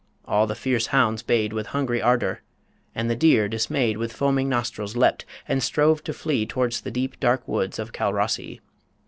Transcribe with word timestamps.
All 0.25 0.47
the 0.47 0.55
fierce 0.55 0.87
hounds 0.87 1.21
bayed 1.21 1.53
With 1.53 1.67
hungry 1.67 2.01
ardour, 2.01 2.41
and 2.95 3.07
the 3.07 3.15
deer, 3.15 3.47
dismayed, 3.47 3.97
With 3.97 4.11
foaming 4.11 4.49
nostrils 4.49 4.95
leapt, 4.95 5.25
and 5.47 5.61
strove 5.61 6.03
to 6.05 6.11
flee 6.11 6.47
Towards 6.47 6.81
the 6.81 6.89
deep, 6.89 7.19
dark 7.19 7.47
woods 7.47 7.77
of 7.77 7.93
Calrossie. 7.93 8.61